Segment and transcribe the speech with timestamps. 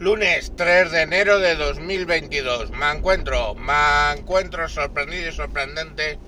[0.00, 2.70] Lunes 3 de enero de 2022.
[2.70, 6.18] Me encuentro, me encuentro sorprendido y sorprendente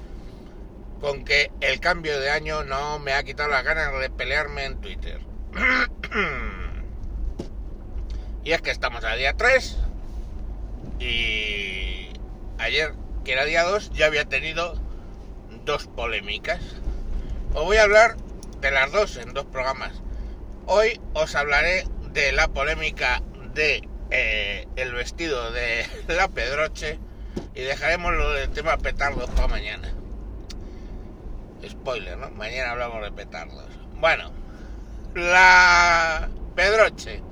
[1.00, 4.78] con que el cambio de año no me ha quitado las ganas de pelearme en
[4.82, 5.20] Twitter.
[8.44, 9.78] y es que estamos a día 3
[10.98, 12.10] y
[12.58, 12.92] ayer,
[13.24, 14.74] que era día 2, ya había tenido
[15.64, 16.60] dos polémicas.
[17.54, 18.18] Os voy a hablar
[18.60, 19.92] de las dos en dos programas.
[20.66, 23.22] Hoy os hablaré de la polémica
[23.54, 26.98] de eh, el vestido de la Pedroche
[27.54, 29.92] y dejaremos lo del tema petardos para mañana.
[31.66, 32.30] Spoiler, ¿no?
[32.30, 33.66] Mañana hablamos de petardos.
[34.00, 34.32] Bueno,
[35.14, 37.22] la Pedroche.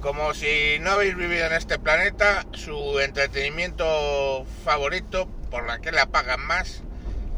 [0.00, 6.06] Como si no habéis vivido en este planeta, su entretenimiento favorito, por la que la
[6.06, 6.82] pagan más,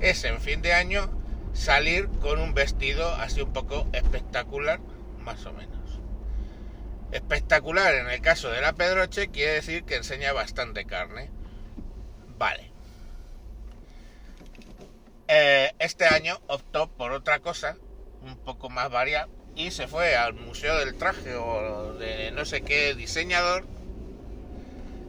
[0.01, 1.11] es en fin de año
[1.53, 4.81] salir con un vestido así un poco espectacular,
[5.19, 5.82] más o menos.
[7.12, 11.31] Espectacular en el caso de la Pedroche quiere decir que enseña bastante carne.
[12.39, 12.73] Vale.
[15.28, 17.77] Eh, este año optó por otra cosa,
[18.22, 22.62] un poco más variada, y se fue al Museo del Traje o de no sé
[22.62, 23.67] qué diseñador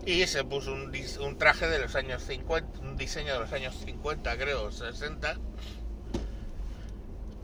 [0.06, 3.76] y se puso un, un, traje de los años 50, un diseño de los años
[3.86, 5.38] 50, creo, 60.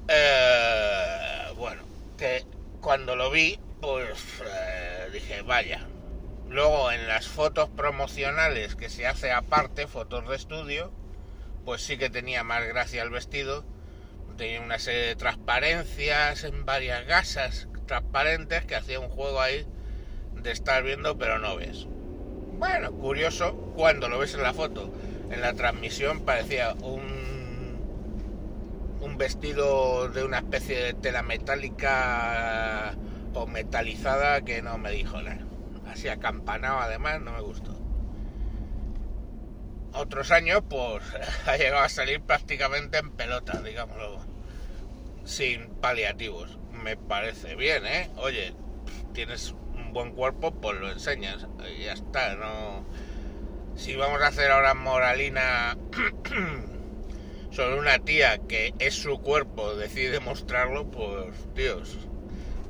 [0.10, 1.84] Eh, bueno,
[2.18, 2.46] que
[2.82, 5.88] cuando lo vi, pues eh, dije, vaya.
[6.50, 10.92] Luego en las fotos promocionales que se hace aparte, fotos de estudio,
[11.66, 13.64] pues sí que tenía más gracia el vestido.
[14.38, 19.66] Tenía una serie de transparencias en varias gasas transparentes que hacía un juego ahí
[20.36, 21.88] de estar viendo pero no ves.
[22.58, 24.94] Bueno, curioso cuando lo ves en la foto.
[25.30, 27.78] En la transmisión parecía un,
[29.02, 32.96] un vestido de una especie de tela metálica
[33.34, 35.40] o metalizada que no me dijo nada.
[35.92, 37.76] Así acampanado además, no me gustó.
[39.94, 41.04] Otros años, pues
[41.48, 44.20] ha llegado a salir prácticamente en pelota, digámoslo,
[45.26, 46.58] sin paliativos.
[46.72, 48.10] Me parece bien, ¿eh?
[48.18, 48.54] Oye,
[49.14, 52.86] tienes un buen cuerpo, pues lo enseñas y ya está, no...
[53.76, 55.78] Si vamos a hacer ahora moralina
[57.52, 61.98] sobre una tía que es su cuerpo, decide mostrarlo, pues, Dios,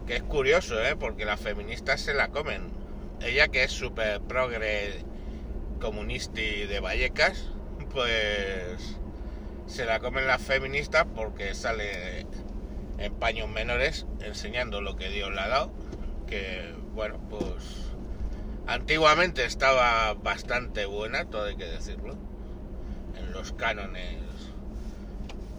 [0.10, 0.96] que es curioso, ¿eh?
[0.96, 2.72] Porque las feministas se la comen.
[3.22, 5.04] Ella que es súper progre
[5.80, 7.52] comunista de Vallecas,
[7.94, 8.98] pues
[9.68, 12.26] se la comen las feministas porque sale
[12.98, 15.72] en paños menores enseñando lo que Dios le ha dado,
[16.26, 17.94] que bueno, pues
[18.66, 22.18] antiguamente estaba bastante buena, todo hay que decirlo,
[23.16, 24.18] en los cánones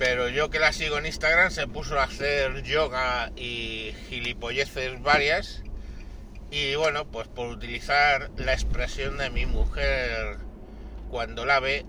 [0.01, 5.63] pero yo que la sigo en Instagram se puso a hacer yoga y gilipolleces varias.
[6.51, 10.39] Y bueno, pues por utilizar la expresión de mi mujer
[11.11, 11.85] cuando la ve,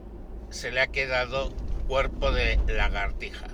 [0.49, 1.53] se le ha quedado
[1.87, 3.47] cuerpo de lagartija.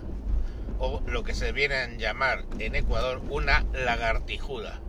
[0.79, 4.81] O lo que se viene a llamar en Ecuador una lagartijuda.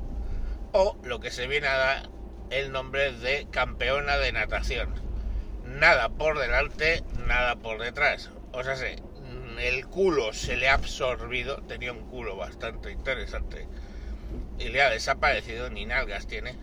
[0.73, 2.09] O lo que se viene a dar
[2.49, 4.95] el nombre de campeona de natación.
[5.67, 8.31] Nada por delante, nada por detrás.
[8.53, 8.77] O sea,
[9.61, 13.67] el culo se le ha absorbido, tenía un culo bastante interesante,
[14.59, 16.57] y le ha desaparecido, ni nalgas tiene.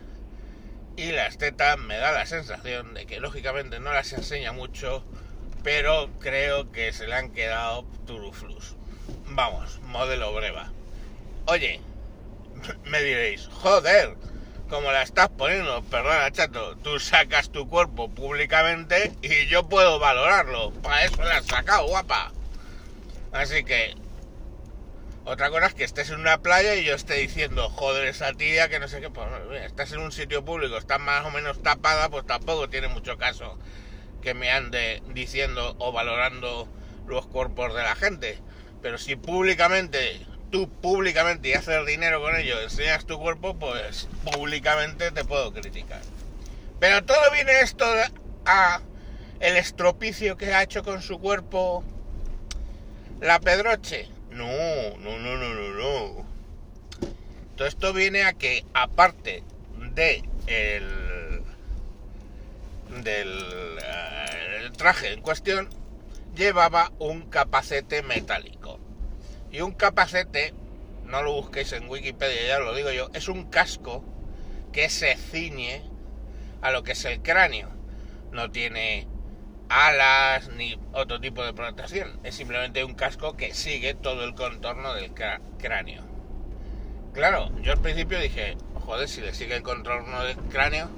[0.97, 5.03] Y las tetas me da la sensación de que lógicamente no las enseña mucho,
[5.63, 8.75] pero creo que se le han quedado turuflus.
[9.27, 10.71] Vamos, modelo breva.
[11.47, 11.81] Oye,
[12.85, 14.15] me diréis, joder,
[14.69, 20.71] como la estás poniendo, perdona chato, tú sacas tu cuerpo públicamente y yo puedo valorarlo.
[20.81, 22.31] Para eso la has sacado, guapa.
[23.35, 23.93] Así que
[25.25, 28.69] otra cosa es que estés en una playa y yo esté diciendo, joder, esa tía
[28.69, 29.27] que no sé qué, pues
[29.65, 33.59] estás en un sitio público, está más o menos tapada, pues tampoco tiene mucho caso
[34.21, 36.69] que me ande diciendo o valorando
[37.07, 38.39] los cuerpos de la gente.
[38.81, 45.11] Pero si públicamente, tú públicamente y haces dinero con ello, enseñas tu cuerpo, pues públicamente
[45.11, 46.01] te puedo criticar.
[46.79, 47.85] Pero todo viene esto
[48.45, 48.79] a
[49.41, 51.83] el estropicio que ha hecho con su cuerpo
[53.21, 54.07] la Pedroche.
[54.31, 54.45] No,
[54.99, 56.25] no, no, no, no, no.
[57.55, 59.43] Todo esto viene a que, aparte
[59.93, 61.41] de el,
[63.01, 65.69] del eh, traje en cuestión,
[66.35, 68.79] llevaba un capacete metálico.
[69.51, 70.53] Y un capacete,
[71.05, 74.03] no lo busquéis en Wikipedia, ya lo digo yo, es un casco
[74.73, 75.81] que se ciñe
[76.61, 77.69] a lo que es el cráneo.
[78.33, 79.07] No tiene
[79.69, 82.19] alas ni otro tipo de protección.
[82.23, 86.03] Es simplemente un casco que sigue todo el contorno del cráneo.
[87.13, 90.89] Claro, yo al principio dije, joder, si le sigue el contorno del cráneo,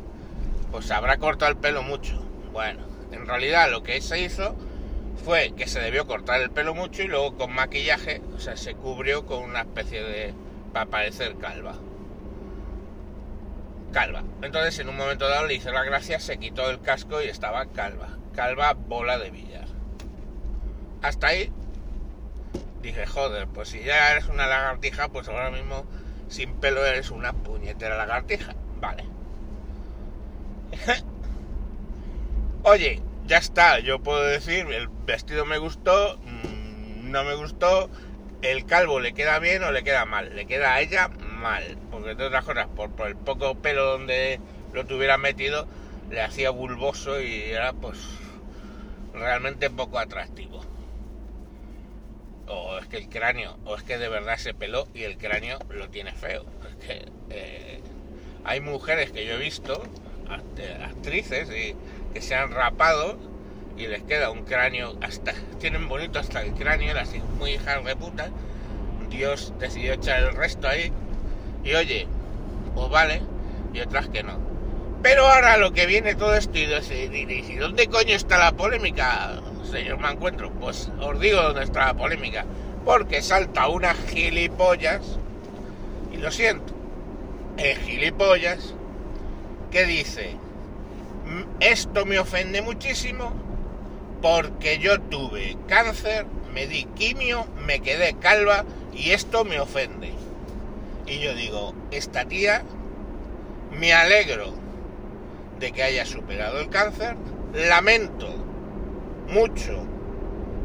[0.71, 2.19] pues habrá cortado el pelo mucho.
[2.51, 2.81] Bueno,
[3.11, 4.55] en realidad lo que se hizo
[5.23, 8.75] fue que se debió cortar el pelo mucho y luego con maquillaje, o sea, se
[8.75, 10.33] cubrió con una especie de...
[10.73, 11.75] para parecer calva.
[13.93, 14.23] Calva.
[14.41, 17.65] Entonces en un momento dado le hizo la gracia, se quitó el casco y estaba
[17.67, 18.09] calva.
[18.37, 19.67] Calva bola de billar.
[21.01, 21.51] Hasta ahí
[22.83, 25.85] dije, joder, pues si ya eres una lagartija, pues ahora mismo
[26.29, 28.53] sin pelo eres una puñetera lagartija.
[28.79, 29.03] Vale.
[32.63, 37.89] Oye, ya está, yo puedo decir, el vestido me gustó, mm, no me gustó,
[38.41, 41.09] el calvo le queda bien o le queda mal, le queda a ella
[41.41, 44.39] mal, porque de otras cosas, por, por el poco pelo donde
[44.73, 45.67] lo tuviera metido,
[46.09, 47.97] le hacía bulboso y era pues
[49.19, 50.61] realmente poco atractivo.
[52.47, 55.59] O es que el cráneo, o es que de verdad se peló y el cráneo
[55.69, 56.45] lo tiene feo.
[56.87, 57.81] Es eh,
[58.45, 59.83] hay mujeres que yo he visto,
[60.81, 61.75] actrices, y
[62.13, 63.17] que se han rapado
[63.77, 67.95] y les queda un cráneo hasta tienen bonito hasta el cráneo las muy hijas de
[67.95, 68.29] puta
[69.09, 70.91] Dios decidió echar el resto ahí
[71.63, 72.07] y oye
[72.73, 73.21] pues vale
[73.73, 74.46] y otras que no
[75.07, 79.39] pero ahora lo que viene todo esto y, y dónde coño está la polémica
[79.71, 82.43] señor me encuentro pues os digo dónde está la polémica
[82.83, 85.17] porque salta una gilipollas
[86.11, 86.73] y lo siento
[87.55, 88.73] es gilipollas
[89.71, 90.35] que dice
[91.61, 93.31] esto me ofende muchísimo
[94.21, 100.11] porque yo tuve cáncer, me di quimio, me quedé calva y esto me ofende.
[101.05, 102.63] Y yo digo, esta tía,
[103.71, 104.66] me alegro
[105.59, 107.15] de que haya superado el cáncer,
[107.53, 108.27] lamento
[109.27, 109.85] mucho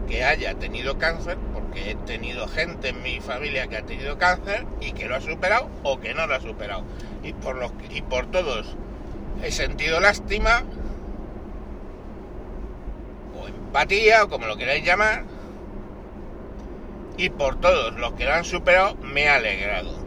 [0.07, 4.67] que haya tenido cáncer, porque he tenido gente en mi familia que ha tenido cáncer
[4.81, 6.85] y que lo ha superado o que no lo ha superado.
[7.23, 8.77] Y por, los, y por todos
[9.43, 10.63] he sentido lástima
[13.41, 15.25] o empatía o como lo queráis llamar
[17.17, 20.03] y por todos los que lo han superado me ha alegrado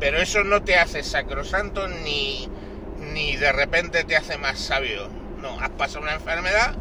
[0.00, 2.48] pero eso no te hace sacrosanto ni
[3.12, 5.08] ni de repente te hace más sabio
[5.40, 6.74] no has pasado una enfermedad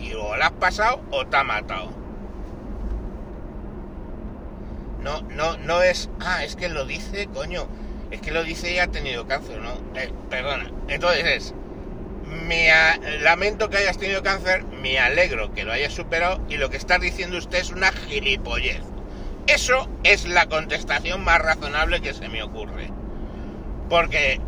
[0.00, 1.90] y o la has pasado o te ha matado
[5.00, 7.66] no no no es ah es que lo dice coño
[8.12, 9.72] es que lo dice y ha tenido cáncer, ¿no?
[9.98, 10.70] Eh, perdona.
[10.88, 11.54] Entonces es,
[12.46, 12.68] me
[13.20, 16.98] lamento que hayas tenido cáncer, me alegro que lo hayas superado y lo que está
[16.98, 18.82] diciendo usted es una gilipollez.
[19.46, 22.90] Eso es la contestación más razonable que se me ocurre.
[23.88, 24.40] Porque,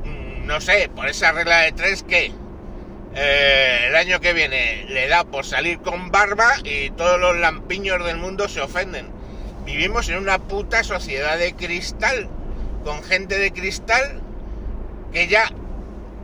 [0.45, 2.33] no sé, por esa regla de tres que
[3.15, 8.05] eh, el año que viene le da por salir con barba y todos los lampiños
[8.05, 9.09] del mundo se ofenden.
[9.65, 12.29] Vivimos en una puta sociedad de cristal
[12.85, 14.21] con gente de cristal
[15.13, 15.51] que ya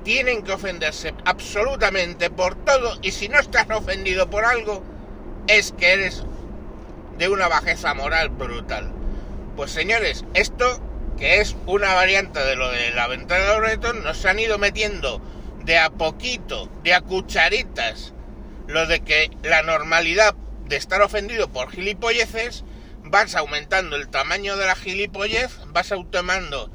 [0.04, 4.82] tienen que ofenderse absolutamente por todo y si no estás ofendido por algo
[5.46, 6.24] es que eres
[7.18, 8.90] de una bajeza moral brutal.
[9.56, 10.80] Pues señores, esto
[11.18, 15.20] que es una variante de lo de la ventana de Loreton, nos han ido metiendo
[15.64, 18.12] de a poquito, de a cucharitas,
[18.66, 20.34] lo de que la normalidad
[20.66, 22.64] de estar ofendido por gilipolleces
[23.02, 26.70] vas aumentando el tamaño de la gilipollez, vas automando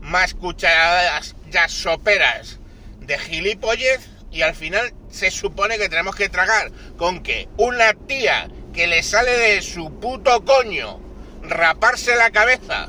[0.00, 2.58] más cucharadas ya soperas
[3.00, 8.48] de gilipollez y al final se supone que tenemos que tragar con que una tía
[8.72, 11.00] que le sale de su puto coño
[11.42, 12.88] raparse la cabeza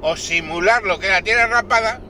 [0.00, 2.00] o simular lo que la tiene rapada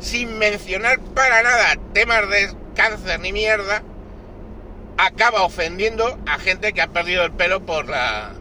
[0.00, 3.82] sin mencionar para nada temas de cáncer ni mierda
[4.96, 8.32] acaba ofendiendo a gente que ha perdido el pelo por la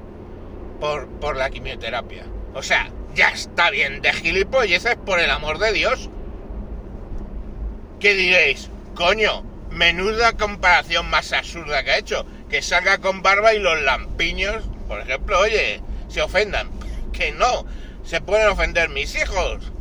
[0.79, 2.25] por, por la quimioterapia.
[2.53, 6.09] O sea, ya está bien de gilipolleces por el amor de Dios.
[7.99, 8.69] ¿Qué diréis?
[8.95, 12.25] Coño, menuda comparación más absurda que ha hecho.
[12.49, 16.69] Que salga con barba y los lampiños, por ejemplo, oye, se ofendan.
[17.13, 17.65] Que no,
[18.05, 19.71] se pueden ofender mis hijos.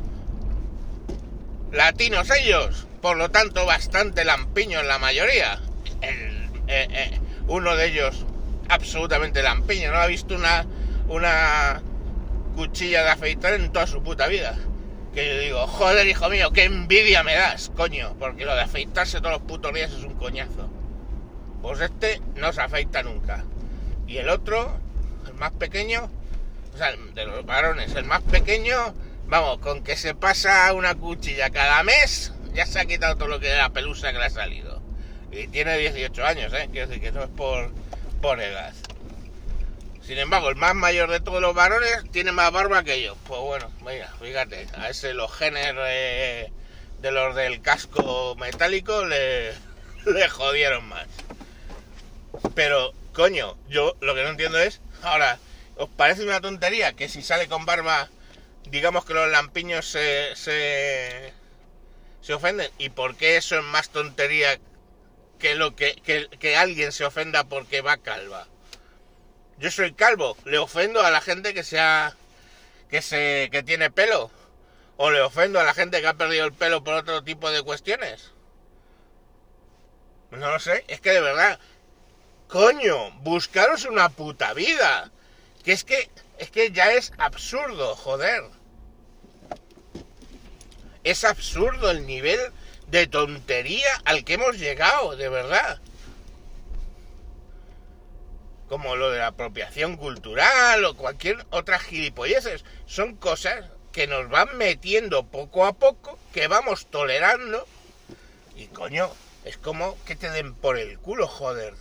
[1.73, 5.59] Latinos ellos, por lo tanto, bastante lampiño en la mayoría.
[6.03, 8.25] Eh, eh, uno de ellos
[8.69, 10.67] absolutamente lampiño, no ha visto una,
[11.09, 11.83] una
[12.55, 14.57] cuchilla de afeitar en toda su puta vida.
[15.15, 19.19] Que yo digo, joder, hijo mío, qué envidia me das, coño, porque lo de afeitarse
[19.19, 20.71] todos los putos días es un coñazo.
[21.61, 23.45] Pues este no se afeita nunca.
[24.07, 24.79] Y el otro,
[25.27, 26.11] el más pequeño,
[26.75, 28.95] o sea, de los varones, el más pequeño,
[29.27, 33.41] vamos, con que se pasa una cuchilla cada mes, ya se ha quitado todo lo
[33.41, 34.81] que la pelusa que le ha salido.
[35.31, 36.69] Y tiene 18 años, ¿eh?
[36.71, 37.71] Quiero decir que no es por,
[38.21, 38.75] por edad.
[40.03, 43.17] Sin embargo, el más mayor de todos los varones tiene más barba que yo.
[43.27, 46.53] Pues bueno, mira, fíjate, a ese los genes de,
[47.01, 49.53] de los del casco metálico le,
[50.05, 51.07] le jodieron más.
[52.55, 55.39] Pero, coño, yo lo que no entiendo es, ahora,
[55.83, 58.09] ¿os parece una tontería que si sale con barba,
[58.71, 61.33] digamos que los lampiños se, se,
[62.21, 62.71] se ofenden?
[62.79, 64.61] ¿Y por qué eso es más tontería
[65.41, 68.47] que lo que, que, que alguien se ofenda porque va calva?
[69.59, 72.15] Yo soy calvo, le ofendo a la gente que sea
[72.89, 74.31] que se que tiene pelo
[74.99, 77.63] o le ofendo a la gente que ha perdido el pelo por otro tipo de
[77.63, 78.31] cuestiones.
[80.31, 81.59] No lo sé, es que de verdad
[82.47, 85.11] coño, buscaros una puta vida.
[85.65, 88.43] Que es que es que ya es absurdo, joder.
[91.05, 92.41] Es absurdo el nivel
[92.89, 95.81] de tontería al que hemos llegado, de verdad
[98.73, 102.65] como lo de la apropiación cultural o cualquier otra gilipolleces.
[102.87, 107.67] Son cosas que nos van metiendo poco a poco, que vamos tolerando.
[108.57, 109.11] Y coño,
[109.45, 111.75] es como que te den por el culo, joder.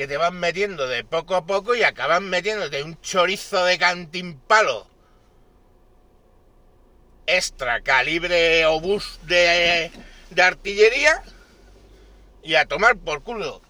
[0.00, 4.86] Que te van metiendo de poco a poco y acaban metiéndote un chorizo de cantimpalo
[7.26, 9.90] extra calibre obús de,
[10.30, 11.22] de artillería
[12.42, 13.60] y a tomar por culo.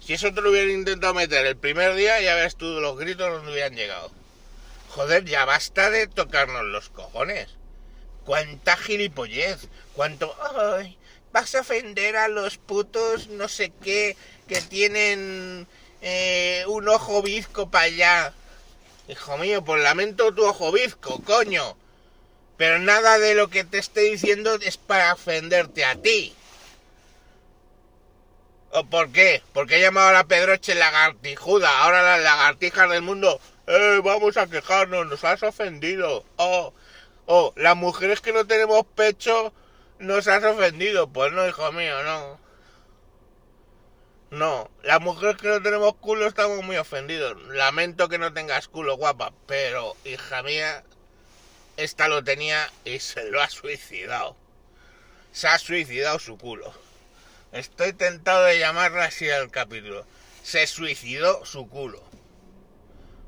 [0.00, 3.30] Si eso te lo hubieran intentado meter el primer día, ya ves tú los gritos
[3.30, 4.10] donde hubieran llegado.
[4.88, 7.50] Joder, ya basta de tocarnos los cojones.
[8.24, 10.34] Cuánta gilipollez, cuánto...
[10.74, 10.98] Ay,
[11.36, 14.16] vas a ofender a los putos no sé qué
[14.48, 15.66] que tienen
[16.00, 18.32] eh, un ojo bizco para allá.
[19.06, 21.76] Hijo mío, pues lamento tu ojo bizco, coño.
[22.56, 26.34] Pero nada de lo que te esté diciendo es para ofenderte a ti.
[28.70, 29.42] ¿O por qué?
[29.52, 31.82] Porque he llamado a la Pedroche lagartijuda.
[31.82, 33.38] Ahora las lagartijas del mundo.
[33.66, 34.00] ¡Eh!
[34.02, 36.24] Vamos a quejarnos, nos has ofendido.
[36.36, 36.72] Oh,
[37.26, 39.52] oh, las mujeres que no tenemos pecho
[39.98, 41.08] nos has ofendido.
[41.08, 42.38] Pues no, hijo mío, no.
[44.30, 47.40] No, las mujeres que no tenemos culo estamos muy ofendidos.
[47.54, 50.82] Lamento que no tengas culo, guapa, pero hija mía,
[51.76, 54.36] esta lo tenía y se lo ha suicidado.
[55.32, 56.72] Se ha suicidado su culo.
[57.52, 60.04] Estoy tentado de llamarla así al capítulo.
[60.42, 62.02] Se suicidó su culo.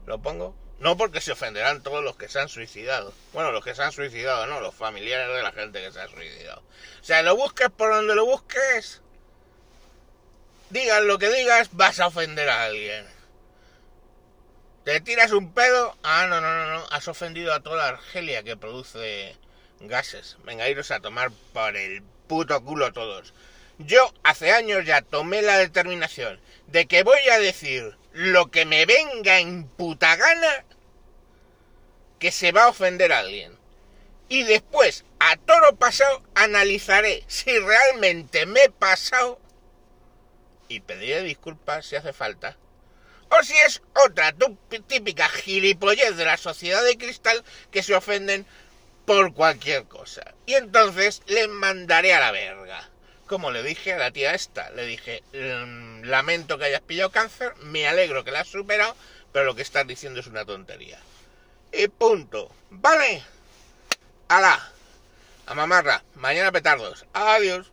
[0.06, 0.54] ¿Lo pongo?
[0.80, 3.12] No porque se ofenderán todos los que se han suicidado.
[3.32, 6.08] Bueno, los que se han suicidado, no, los familiares de la gente que se ha
[6.08, 6.62] suicidado.
[7.00, 9.02] O sea, lo busques por donde lo busques.
[10.70, 13.06] Digas lo que digas, vas a ofender a alguien.
[14.84, 15.96] ¿Te tiras un pedo?
[16.02, 16.86] Ah, no, no, no, no.
[16.90, 19.36] Has ofendido a toda Argelia que produce
[19.80, 20.36] gases.
[20.44, 23.34] Venga, iros a tomar por el puto culo todos.
[23.78, 28.86] Yo hace años ya tomé la determinación de que voy a decir lo que me
[28.86, 30.64] venga en puta gana
[32.18, 33.56] que se va a ofender a alguien.
[34.28, 39.40] Y después, a toro pasado, analizaré si realmente me he pasado
[40.68, 42.56] y pediré disculpas si hace falta.
[43.30, 44.34] O si es otra
[44.86, 48.46] típica gilipollez de la sociedad de cristal que se ofenden
[49.06, 50.34] por cualquier cosa.
[50.46, 52.88] Y entonces les mandaré a la verga
[53.28, 57.54] como le dije a la tía esta, le dije, mm, lamento que hayas pillado cáncer,
[57.60, 58.96] me alegro que la has superado,
[59.32, 60.98] pero lo que estás diciendo es una tontería.
[61.72, 62.50] Y punto.
[62.70, 63.22] ¿Vale?
[64.28, 64.72] ¡Hala!
[65.46, 66.02] A mamarra.
[66.14, 67.06] Mañana petardos.
[67.12, 67.70] Adiós.